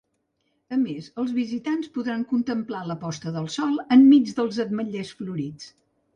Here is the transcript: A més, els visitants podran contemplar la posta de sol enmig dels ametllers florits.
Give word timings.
A 0.77 0.77
més, 0.83 1.09
els 1.23 1.33
visitants 1.35 1.91
podran 1.97 2.23
contemplar 2.31 2.81
la 2.93 2.97
posta 3.05 3.35
de 3.37 3.45
sol 3.59 3.77
enmig 3.99 4.35
dels 4.41 4.61
ametllers 4.67 5.15
florits. 5.23 5.71